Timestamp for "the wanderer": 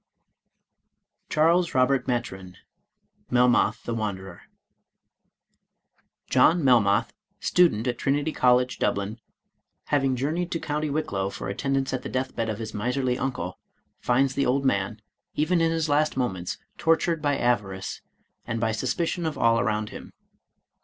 3.83-4.41